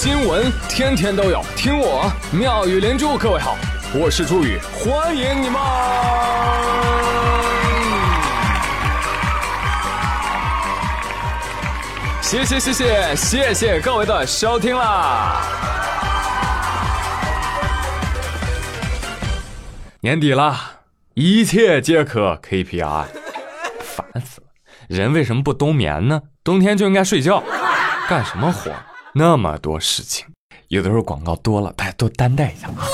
[0.00, 3.18] 新闻天天都有，听我妙语连珠。
[3.18, 3.58] 各位好，
[3.92, 5.60] 我是朱宇，欢迎你们！
[12.22, 15.42] 谢谢谢谢谢谢各位的收听啦！
[19.98, 20.56] 年底了，
[21.14, 23.06] 一切皆可 KPI，
[23.80, 24.46] 烦死了！
[24.86, 26.22] 人为什么不冬眠呢？
[26.44, 27.42] 冬天就应该睡觉，
[28.08, 28.70] 干什么活？
[29.14, 30.26] 那么多事情，
[30.68, 32.86] 有的时候广告多了，大家多担待一下啊。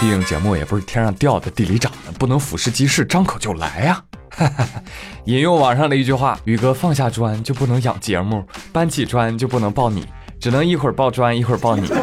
[0.00, 4.02] 毕竟节目也不是天上掉的、地里长的，不能俯视即是、张口就来呀。
[5.26, 10.06] 引用网上的一句话：“宇哥放下砖就不能养节目，搬起砖就不能抱你，
[10.40, 11.88] 只能一会儿抱砖，一会儿抱你。”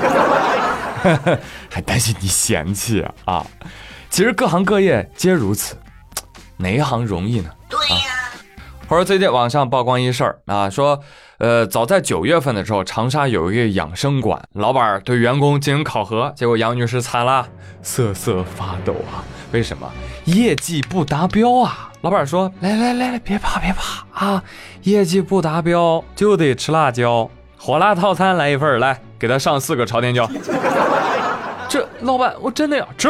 [1.69, 3.45] 还担心你嫌弃啊？
[4.09, 5.75] 其实各行各业皆如此，
[6.57, 7.49] 哪一行容易呢？
[7.69, 8.05] 对呀。
[8.87, 11.01] 或者最近网上曝光一事儿啊，说，
[11.41, 17.47] 呃，早在九月份的时候，长沙有一个养生馆，老板对员工进行考核，结果杨女士惨了，
[17.81, 19.25] 瑟瑟发抖啊！
[19.51, 19.91] 为什么？
[20.25, 21.89] 业绩不达标啊！
[22.01, 24.43] 老板说，来来来来，别怕别怕啊，
[24.83, 30.29] 业绩不达标就得吃辣椒，火辣套餐来一份，来给他上四个朝天椒。
[31.67, 33.09] 这老板我真的要吃，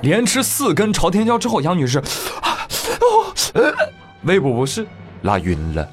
[0.00, 2.56] 连吃四根朝天椒之后，杨女士，啊
[3.02, 3.34] 哦。
[3.52, 3.70] 呃
[4.22, 4.86] 胃部不适，
[5.22, 5.86] 拉晕了，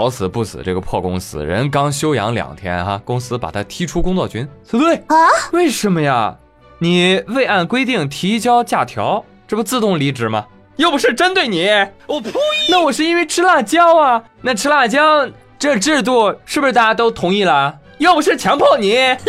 [0.00, 5.14] 好死不死，这个破公司人刚休养两天哈，公司把他踢出工作群，对不对啊？
[5.52, 6.34] 为什么呀？
[6.78, 10.46] 你未按规定提交假条，这不自动离职吗？
[10.76, 11.68] 又不是针对你，
[12.06, 12.32] 我呸！
[12.70, 17.76] 那我是因为吃辣椒啊，那吃辣椒这制度是不是大家都同意了？
[17.98, 18.96] 又不是强迫你，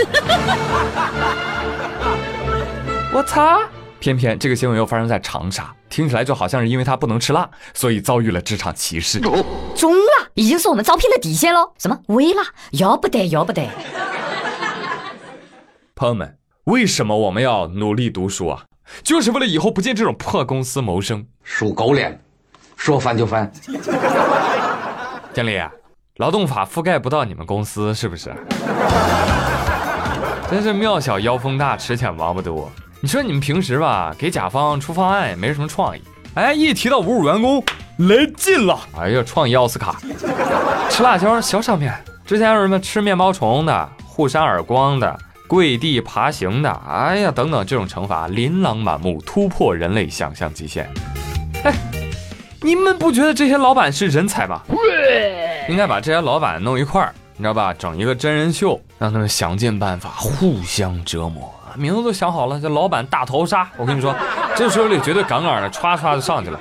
[3.11, 3.59] 我擦！
[4.02, 5.73] 偏偏这个新闻又发生在长沙。
[5.88, 9.19] 听起来就好像是因为他不能吃辣，所以遭遇了职场歧视。
[9.75, 11.71] 中辣已经是我们招聘的底线喽。
[11.77, 12.41] 什么微辣？
[12.72, 13.69] 要不得，要不得。
[15.95, 18.63] 朋友们，为什么我们要努力读书啊？
[19.03, 21.28] 就是为了以后不进这种破公司谋生。
[21.44, 22.19] 属狗脸，
[22.75, 23.51] 说翻就翻。
[25.31, 25.62] 经理，
[26.16, 28.33] 劳动法覆盖不到你们公司是不是？
[30.50, 32.72] 真是庙小妖风大，池浅王八多。
[33.03, 36.01] 你说你们平时吧，给甲方出方案也没什么创意，
[36.35, 37.63] 哎，一提到侮辱员工，
[37.97, 38.79] 来劲了。
[38.95, 40.00] 哎呀，创意奥斯卡，
[40.88, 41.91] 吃辣椒小场面。
[42.28, 45.17] 之前有什么吃面包虫的、互扇耳光的、
[45.47, 50.88] 跪地爬行的，哎呀，等等，这种惩罚琳琅满目，突破人类想象极限。
[51.63, 51.73] 哎，
[52.62, 54.62] 你们不觉得这些老板是人才吗？
[55.68, 57.73] 应该把这些老板弄一块儿，你知道吧？
[57.73, 61.51] 整一个真人秀，让他们想尽办法互相折磨。
[61.77, 64.15] 名字都想好了，这老板大头杀，我跟你说，
[64.55, 66.59] 这手里绝对杠杠的，歘歘就上去了。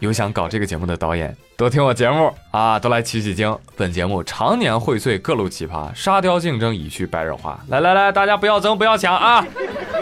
[0.00, 3.56] 有想搞这个节目的导演，多听我节目啊，都来取取经。
[3.74, 7.58] 本节目常年荟萃各路奇葩，沙雕竞争已去白热化。
[7.68, 9.42] 来来来，大家不要争，不要抢啊！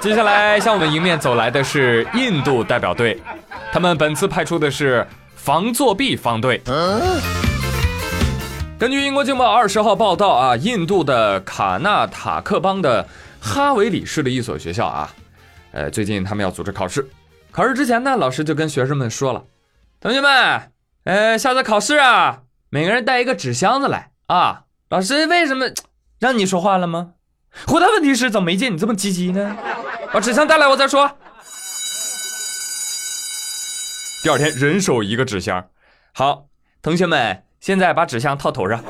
[0.01, 3.23] 接下来向我们迎面走来的是印度代表队，
[3.71, 5.07] 他们本次派出的是
[5.37, 6.61] 防作弊方队。
[8.77, 13.07] 根据英国镜报二十号报道啊，印度的卡纳塔克邦的。
[13.45, 15.13] 哈维里市的一所学校啊，
[15.73, 17.05] 呃，最近他们要组织考试。
[17.51, 19.45] 考试之前呢，老师就跟学生们说了
[20.01, 20.71] ：“同学们，
[21.05, 25.67] 呃，下次考试啊，每个人带一个纸箱子来啊。”老师为什么
[26.21, 27.15] 让你说话了吗？
[27.67, 29.57] 回答问题时怎么没见你这么积极呢？
[30.13, 31.11] 把纸箱带来，我再说。
[34.23, 35.69] 第二天，人手一个纸箱。
[36.13, 36.47] 好，
[36.81, 38.83] 同学们，现在把纸箱套头上。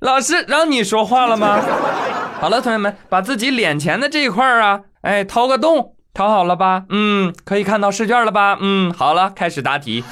[0.00, 1.60] 老师让你说话了吗？
[2.40, 6.84] 好了，同学们，把自己脸前的这一块啊，哎，掏个洞，掏好了吧？
[6.88, 8.56] 嗯，可以看到试卷了吧？
[8.60, 10.04] 嗯，好了，开始答题。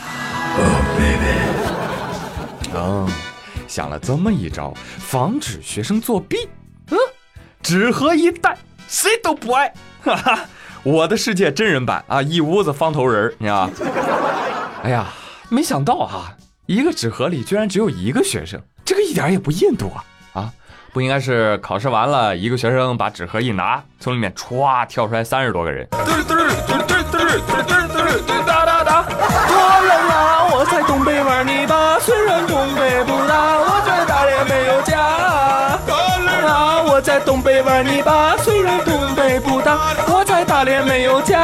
[2.75, 3.09] 哦，
[3.69, 6.49] 想了这么一招，防止学生作弊。
[6.91, 6.99] 嗯，
[7.63, 8.59] 纸盒一袋，
[8.89, 9.73] 谁都不爱。
[10.03, 10.41] 哈哈，
[10.83, 13.71] 我的世界真人版啊，一屋子方头人，你知道
[14.83, 15.07] 哎呀，
[15.49, 16.35] 没想到哈，
[16.67, 18.61] 一个纸盒里居然只有一个学生。
[18.87, 20.51] 这个一点也不印度啊啊！
[20.93, 25.87] 不应该是考试完了，一个学生把纸盒一拿，从里面歘跳出来三十多个人。
[28.47, 29.03] 哒哒哒！
[29.03, 29.57] 多
[29.89, 30.47] 冷啊！
[30.53, 35.79] 我在东北玩泥巴，虽然东北不大，我在大连没有家。
[35.85, 36.83] 多冷啊！
[36.83, 41.37] 我在东北玩泥巴，虽然东北不大，我在大连没有家。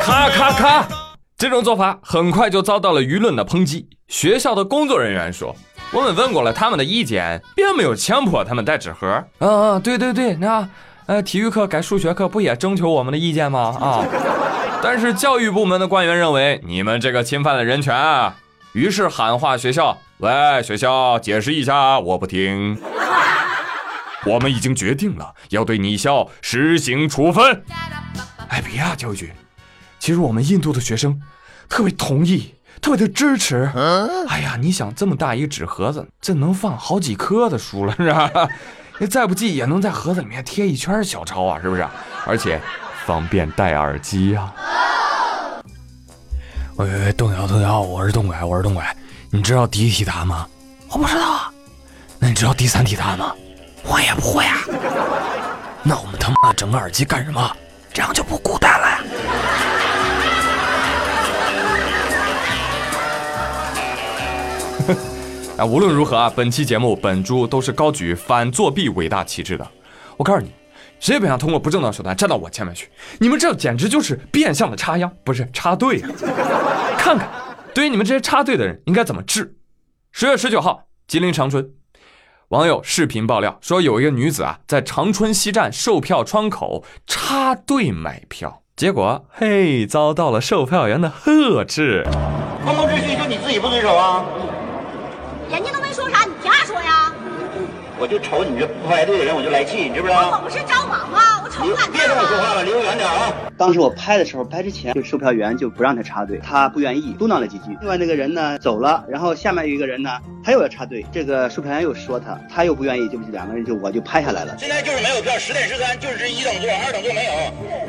[0.00, 0.97] 咔咔咔！
[1.38, 3.88] 这种做法很快就遭到了舆论的抨击。
[4.08, 5.54] 学校的工作人员说
[5.94, 10.68] ：“我们问过了他们的意见，并没有强迫他们带纸盒。”嗯嗯，对对对，那
[11.06, 13.76] 呃，体育课改数学课不也征求我们的意见吗？
[13.80, 14.04] 啊！
[14.82, 18.34] 但是教育部门的官员认为，你们这个侵犯了人权啊！
[18.72, 20.30] 于是喊话学校：“喂，
[20.64, 22.76] 学校，解释一下，我不听。
[24.26, 27.62] 我们已经决定了，要对你校实行处分。”
[28.50, 29.32] 哎，别啊，教育局。
[30.08, 31.20] 其实我们印度的学生
[31.68, 33.70] 特别同意，特别的支持。
[34.26, 38.48] 哎呀，你想这么大一个纸盒子，这能放好几颗的书了，是吧？
[38.98, 41.86] 你 再不济也能在盒子里面贴一圈小抄啊，是不是？
[42.24, 42.58] 而且
[43.04, 44.50] 方便戴耳机呀。
[46.76, 48.96] 喂喂喂，动摇动摇，我是动拐，我是动拐。
[49.28, 50.48] 你知道第一题答案吗？
[50.88, 51.52] 我不知道啊。
[52.18, 53.34] 那你知道第三题答案吗？
[53.84, 54.56] 我也不会啊。
[55.84, 57.54] 那我们他妈整个耳机干什么？
[57.92, 58.57] 这样就不孤
[65.58, 69.66] 啊，无论如何啊，本期节目本猪都是高举反作弊伟大旗帜的。
[70.16, 70.52] 我告诉你，
[71.00, 72.88] 谁也别想通过不正当手段站到我前面去。
[73.18, 76.08] 你们这简直就是变相的插秧，不是插队啊！
[76.96, 77.28] 看看，
[77.74, 79.56] 对于你们这些插队的人，应该怎么治？
[80.12, 81.68] 十月十九号，吉林长春，
[82.50, 92.06] 网友视频爆料说，有一个女子啊，在长春西站售票窗口插队买票，结果嘿，遭到了售票员的呵斥。
[92.64, 94.24] 公共秩序就你自己不遵守啊？
[95.50, 97.10] 人家都没说啥，你凭啥说呀？
[97.98, 100.30] 我就瞅你这不排队的人，我就来气，你知不知道？
[100.30, 101.07] 我不是招忙
[101.62, 102.16] 你别跟？
[102.16, 103.32] 我说话了，离我远点啊！
[103.56, 107.76] 当时我拍的时候，拍之前就售票员就不让他插队，他不愿意，嘟囔了几句。
[107.80, 110.10] 另外那个人呢走了，然后下面有一个人呢，
[110.44, 114.56] 他又要插队，这个售票员又说他，他又不愿意，就两个人就我就拍下来了。
[114.58, 117.32] 现在就是没有票，十点十三就是一等座，二等座没有。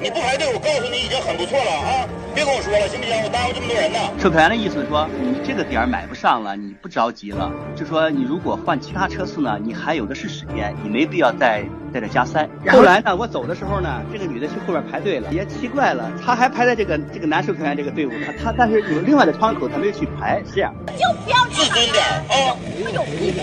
[0.01, 2.07] 你不排队，我告诉你已经很不错了啊！
[2.33, 3.15] 别跟我说了，行不行？
[3.23, 3.99] 我耽误这么多人呢。
[4.19, 12.47] 售票员的意思是说，你这个点儿买不上了，你不着急了，就说你如果换其他车次呢，你还有的是时间，你没必要再在这加塞。
[12.69, 20.73] 后来呢，我走的时候呢，这个女的去后边排队了，也奇怪了，她还排在这个这个男售票员这个队伍，她她但是有另外的窗口，她没有去排，是这样。
[20.97, 22.57] 就不要这自尊点样，啊！
[22.83, 23.41] 没有逼逼，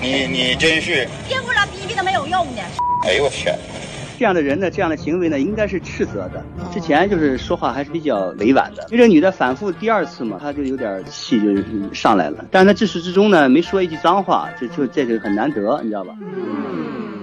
[0.00, 2.62] 你你真是，别给我俩逼逼都没有用的。
[3.04, 3.58] 哎呦我天！
[4.18, 6.44] 这样的人呢，这样的行为呢，应该是斥责的。
[6.72, 12.44] 之前就是说话还是比较委婉的，因为这个女的反复第二次嘛，她就有点气就嗯上来了。
[12.50, 16.14] 但是她自始至终呢，没说一句脏话，这就这个很难得，你知道吧？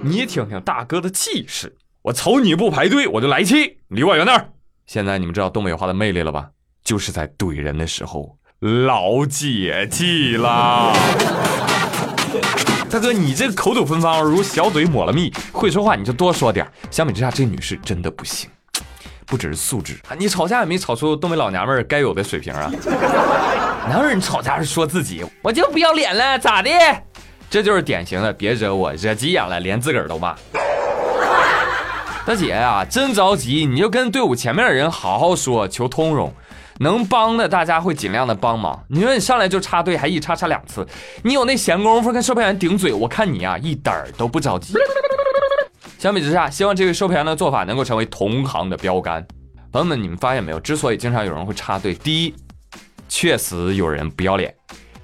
[0.02, 4.48] 你听听大哥的气势，我瞅你不排队，我就来气，离我远点儿。
[4.86, 6.48] 现在你们知道东北话的魅力了吧？
[6.84, 10.92] 就是在怼人的时候老解气啦。
[12.92, 16.70] 大哥，你这个口吐芬芳，如小嘴抹了蜜，会说话你就多说点。
[16.90, 18.50] 相比之下，这女士真的不行，
[19.24, 22.70] 不只是素质啊，你吵架也没吵出东北老娘们儿该有的水平啊。
[23.88, 26.68] 哪有人吵架是说自己我就不要脸了，咋的？
[27.48, 30.36] 这就是典型的别惹我，惹急眼了连自个儿都骂。
[32.26, 36.30] 大姐呀、真着急你就跟队伍前面的人好好说，求通融。
[36.82, 38.84] 能帮的大家会尽量的帮忙。
[38.88, 40.84] 你说你上来就插队，还一插插两次，
[41.22, 42.92] 你有那闲工夫跟售票员顶嘴？
[42.92, 44.74] 我看你啊，一点儿都不着急。
[46.00, 49.24] 相比之下，希望这位售票员的做法能够成为同行的标杆。
[49.70, 50.58] 朋友们，你们发现没有？
[50.58, 52.34] 之所以经常有人会插队，第一，
[53.08, 54.52] 确实有人不要脸，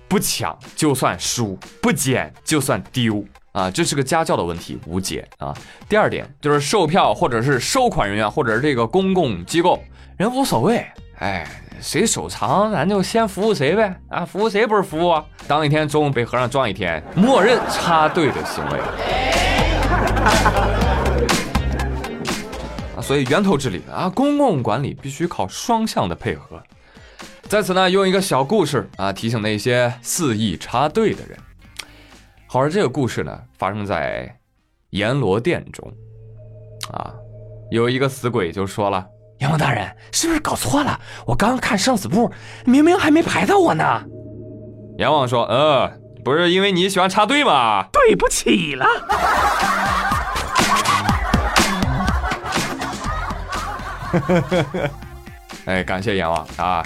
[0.09, 5.57] 不抢就算输，不捡就算丢啊，这是个家教的问题，无解啊。
[5.89, 9.81] 第二点就是售票或者是收款人员或者是这个公共机构，
[10.17, 10.85] 人无所谓，
[11.19, 11.47] 哎，
[11.81, 15.25] 谁手长咱就先服务谁呗啊，服务谁不是服务啊？
[15.49, 18.79] 当一天中午被和尚撞一天，默认插队的行为。
[23.03, 26.63] 所以源头治理啊，公共管理必须靠双向的配合。
[27.49, 31.37] 在此呢，用一个小故事啊，提醒那些肆意插队的人。
[32.47, 34.39] 好而这个故事呢，发生在
[34.91, 35.93] 阎罗殿中，
[36.93, 37.13] 啊，
[37.71, 39.07] 有一个死鬼就说了
[39.39, 40.99] ：“阎王大人，是不是搞错了？
[41.27, 42.33] 我刚刚看生死簿，
[42.65, 44.03] 明明还没排到我呢。”
[44.99, 45.93] 阎王说：“呃，
[46.25, 47.87] 不是因为你喜欢插队吗？
[47.93, 48.87] 对不起了。
[55.67, 56.85] ”哎，感谢阎王啊，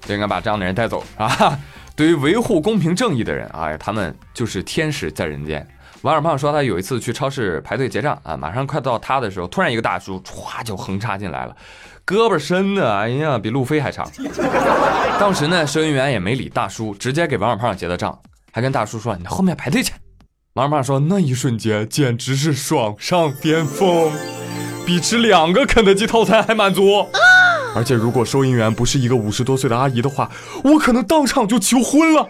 [0.00, 1.56] 就应该把这样的人带走啊。
[1.94, 5.64] 对于维护公平正义的人啊，他们就是天使在人间。
[6.04, 11.56] 王二胖说，他有一次去超市排队结账啊，马上快到他的时候，突然一个大叔歘就横插进来了，
[12.06, 14.06] 胳膊伸的，哎呀，比路飞还长。
[15.18, 18.18] 当时呢，收银员也没理大叔，直接给王二胖结的账，
[18.52, 19.94] 还跟大叔说：“你后面排队去。”
[20.52, 24.12] 王二胖说：“那一瞬间简直是爽上巅峰，
[24.84, 27.08] 比吃两个肯德基套餐还满足。
[27.74, 30.30] ”而且如果收银员不是一个五十多岁的阿姨的话，
[30.62, 32.28] 我可能当场就求婚了。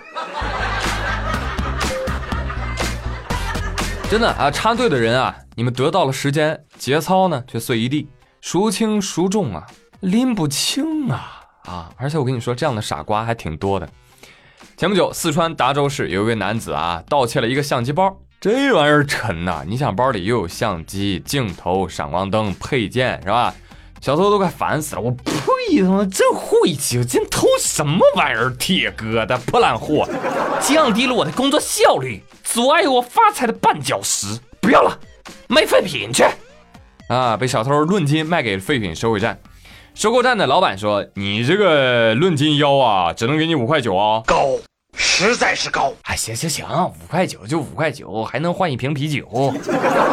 [4.15, 8.09] 真的啊，插队的人啊，你们得到了时间，节操呢却碎一地，
[8.41, 9.67] 孰轻孰重啊，
[9.99, 11.91] 拎不清啊啊！
[11.97, 13.89] 而且我跟你说，这样的傻瓜还挺多的。
[14.77, 19.65] 前不久，四川达州市有一位男子啊，盗窃了一个相机包，这玩意儿沉呐！
[19.67, 23.53] 你想，包里又有相机、镜头、闪光灯、配件，是吧？
[24.01, 25.03] 小偷都快烦死了！
[25.03, 25.35] 我呸！
[25.83, 28.55] 他妈真晦气，我真偷什么玩意儿？
[28.61, 30.09] 铁疙瘩、破烂货，
[30.61, 32.23] 降低了我的工作效率，
[32.55, 34.39] 阻碍我发财的绊脚石。
[34.61, 34.97] 不要了，
[35.49, 36.25] 卖废品去！
[37.09, 39.37] 啊，被小偷论斤卖给废品收购站。
[39.93, 44.47] 收购站的老板说：“你这个论斤要啊，只能给你五块九啊。”高，
[44.97, 45.93] 实在是高。
[46.03, 49.53] 哎，行行行，五块九就五块九，还能换一瓶啤酒。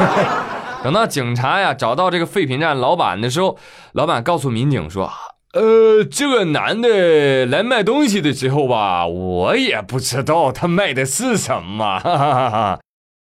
[0.84, 3.56] 等到警察呀找到这个废品站老板的时候，
[3.92, 5.14] 老板告诉民警说
[5.54, 12.80] ：“呃，这个男的来卖东西的时候吧，我也不知道他卖的是什么， 哈哈哈哈，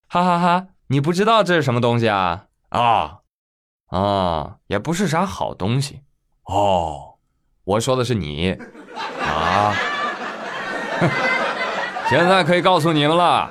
[0.09, 0.67] 哈哈哈！
[0.89, 2.45] 你不知道这是什么东西啊？
[2.69, 3.21] 啊
[3.89, 6.00] 啊，也不是啥好东西
[6.45, 7.15] 哦。
[7.65, 8.59] 我说的是你
[9.23, 9.75] 啊，
[12.11, 13.50] 现在可以告诉你们了。”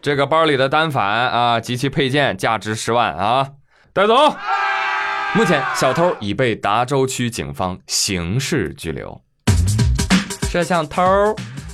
[0.00, 3.48] 这个包里的单反啊及其配件价值十万啊，
[3.92, 4.14] 带走。
[5.34, 9.20] 目前小偷已被达州区警方刑事拘留。
[10.50, 11.02] 摄像头。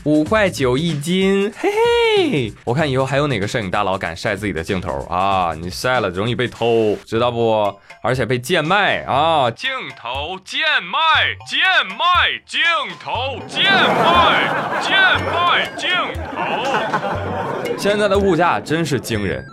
[0.05, 2.53] 五块九一斤，嘿嘿！
[2.65, 5.55] 我看以后还有哪个摄影大佬敢晒自己的镜头啊？
[5.55, 7.73] 你晒了容易被偷，知道不？
[8.03, 9.49] 而且被贱卖啊！
[9.49, 10.99] 镜头贱卖，
[11.47, 12.61] 贱卖镜
[12.99, 15.89] 头，贱卖，贱卖镜
[16.35, 17.79] 头。
[17.79, 19.47] 现在的物价真是惊人，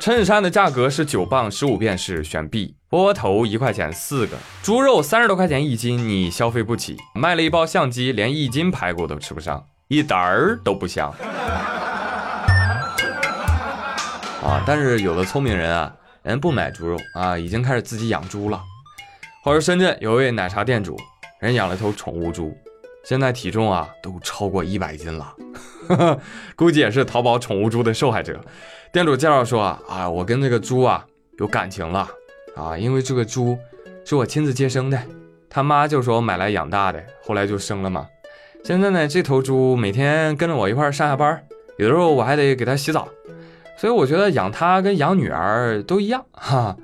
[0.00, 6.96] 衬衫的价格是九磅十五便士选 B，窝窝头一块钱四个，猪肉三十多块钱一斤，你消费不起。
[7.14, 9.66] 卖了一包相机，连一斤排骨都吃不上。
[9.88, 11.14] 一点儿都不香
[14.42, 14.62] 啊！
[14.66, 18.60] 但是有的聪明人啊，人不买猪肉啊，已经开始自己养猪了。
[19.42, 20.96] 话说深圳有一位奶茶店主，
[21.38, 22.56] 人养了头宠物猪，
[23.04, 25.34] 现在体重啊都超过一百斤了，
[26.56, 28.40] 估计也是淘宝宠物猪的受害者。
[28.94, 31.04] 店主介绍说啊，我跟这个猪啊
[31.40, 32.08] 有感情了
[32.54, 33.58] 啊，因为这个猪
[34.04, 34.96] 是我亲自接生的，
[35.50, 38.06] 他妈就说我买来养大的，后来就生了嘛。
[38.62, 41.42] 现在呢，这头猪每天跟着我一块上下班，
[41.76, 43.08] 有的时候我还得给它洗澡，
[43.76, 46.76] 所以我觉得养它跟养女儿都一样哈。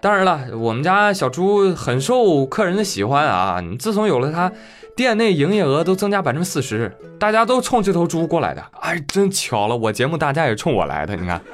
[0.00, 3.60] 当然了，我们家小猪很受客人的喜欢啊。
[3.60, 4.50] 你自从有了它，
[4.98, 8.60] 店内营业额都增加百分之四十，大家都冲这头猪过来的。
[8.80, 11.40] 哎，真巧了，我节目大家也冲我来的，你看。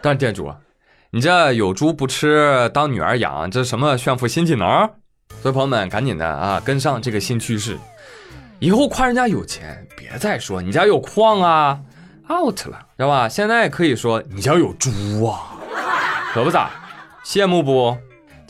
[0.00, 0.50] 但是店主，
[1.10, 4.88] 你这有猪不吃当女儿养，这什么炫富新技能？
[5.42, 7.76] 所以朋友们，赶紧的啊，跟上这个新趋势。
[8.60, 11.78] 以后夸人家有钱，别再说你家有矿啊
[12.30, 13.28] ，out 了，知道吧？
[13.28, 14.90] 现在可以说你家有猪
[15.26, 15.60] 啊，
[16.32, 16.70] 可不咋？
[17.22, 17.94] 羡慕不？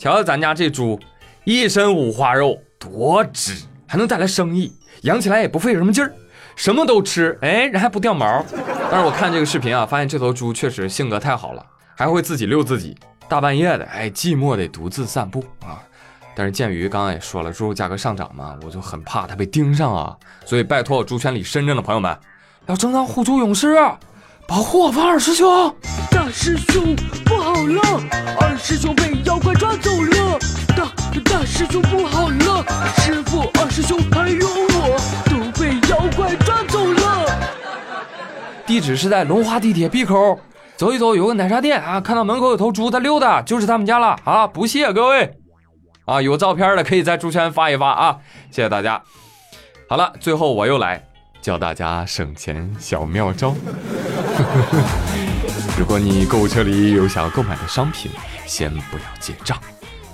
[0.01, 0.99] 瞧瞧咱家这猪，
[1.43, 3.53] 一身五花肉，多值，
[3.87, 6.11] 还能带来生意，养起来也不费什么劲儿，
[6.55, 8.43] 什么都吃，哎，人还不掉毛。
[8.89, 11.63] 但是我看这个视频啊，发现这头猪确实性格太好了，
[11.95, 12.97] 还会自己遛自己，
[13.29, 15.79] 大半夜的，哎，寂寞得独自散步啊。
[16.33, 20.17] 但是鉴于刚刚也说了，猪肉价格上涨嘛，我就很怕它被盯上啊，
[20.47, 22.17] 所以拜托我猪圈里深圳的朋友们，
[22.65, 23.77] 要争当护猪勇士，
[24.47, 25.73] 保护我方二师兄。
[26.09, 26.95] 大师兄
[27.25, 27.81] 不好了，
[28.39, 30.39] 二师兄被妖怪抓走了。
[30.75, 30.91] 大
[31.23, 32.65] 大师兄不好了，
[32.97, 37.25] 师傅、二师兄还有我都被妖怪抓走了。
[38.65, 40.39] 地址是在龙华地铁 B 口，
[40.75, 45.37] 走一走有个奶茶店啊，看到门口有头猪在溜达，就是他们家了啊，不谢各位。
[46.05, 48.17] 啊，有照片的可以在猪圈发一发啊！
[48.49, 49.01] 谢谢大家。
[49.87, 51.01] 好了，最后我又来
[51.41, 53.53] 教大家省钱小妙招。
[55.77, 58.11] 如果你购物车里有想要购买的商品，
[58.45, 59.57] 先不要结账，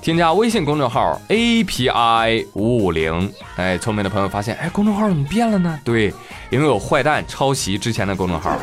[0.01, 3.31] 添加微信公众号 API 五五零。
[3.55, 5.79] 哎，聪明的朋友发现，哎，公众号怎么变了呢？
[5.83, 6.13] 对，
[6.49, 8.57] 因为有坏蛋抄袭之前的公众号，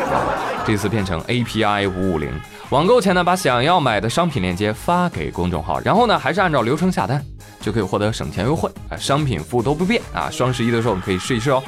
[0.67, 2.31] 这次变成 API 五五零。
[2.71, 7.23] 网购前呢，把想要买的商品链接发给公众号，然后呢，还是按照流程下单，
[7.61, 8.97] 就可以获得省钱优惠啊！
[8.97, 10.31] 商品服务都不变啊！
[10.31, 11.63] 双十一的时候我们可以试一试哦。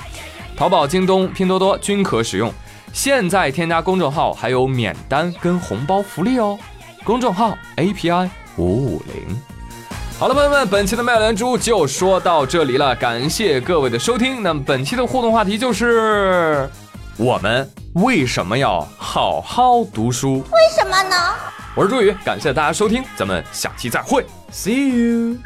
[0.57, 2.53] 淘宝、京东、拼多多均可使用。
[2.97, 6.59] 现在添加公众号还有免单跟红包福利哦。
[7.05, 8.26] 公众号 API
[8.57, 9.38] 五五零。
[10.19, 14.43] 好了，朋友们，本期的麦兰珠就说到这里了，感谢各位的收听。
[14.43, 16.67] 那么本期的互动话题就是
[17.19, 17.71] 我们。
[17.93, 20.38] 为什么要好好读书？
[20.38, 21.17] 为什么呢？
[21.75, 25.37] 我是朱宇，感谢大家收听，咱们下期再会，See you。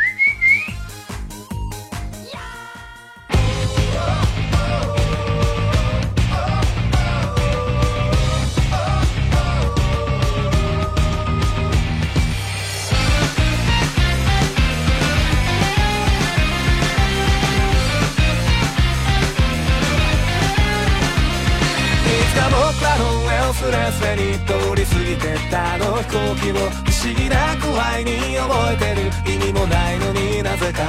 [24.15, 30.83] に通り過ぎてったあの飛行機を不思議な具合に覚えてる意味もないのになぜか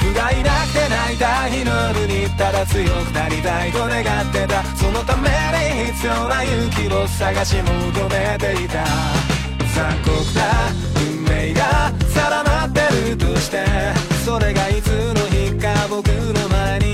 [0.00, 8.84] 不甲斐なくて泣いた日の夜にただ強くなりたいと願ってたそのために必要な勇気を探し求めていた
[9.74, 10.70] 残酷な
[11.00, 13.64] 運命が定まってるとして
[14.24, 16.93] それがいつの日か僕の前に